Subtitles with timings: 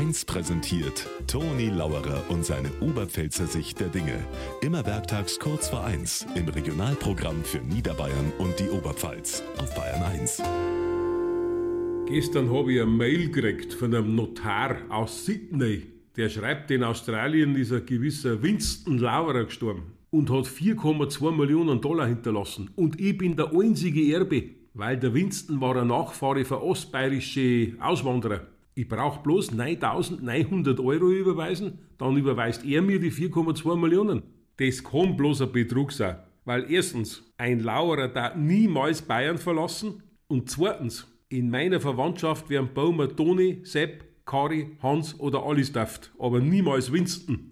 [0.00, 4.18] 1 präsentiert Toni Lauerer und seine Oberpfälzer Sicht der Dinge.
[4.62, 10.42] Immer werktags kurz vor 1 im Regionalprogramm für Niederbayern und die Oberpfalz auf Bayern 1.
[12.06, 15.82] Gestern habe ich eine Mail gekriegt von einem Notar aus Sydney.
[16.16, 22.06] Der schreibt, in Australien ist ein gewisser Winston Lauerer gestorben und hat 4,2 Millionen Dollar
[22.06, 22.70] hinterlassen.
[22.74, 28.46] Und ich bin der einzige Erbe, weil der Winston war ein Nachfahre von ostbayerische Auswanderer.
[28.74, 34.22] Ich brauche bloß 9.900 Euro überweisen, dann überweist er mir die 4,2 Millionen.
[34.56, 36.16] Das kann bloß ein Betrug sein.
[36.44, 43.08] Weil erstens, ein Lauerer darf niemals Bayern verlassen und zweitens, in meiner Verwandtschaft wären Baumer
[43.14, 47.49] Toni, Sepp, Kari, Hans oder Alice daft, aber niemals Winston.